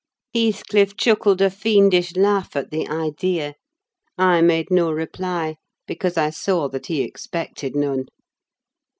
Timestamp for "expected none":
7.03-8.07